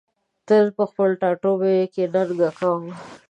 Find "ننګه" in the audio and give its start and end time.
2.13-2.49